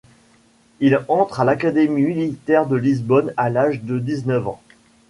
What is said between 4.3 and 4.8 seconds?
ans.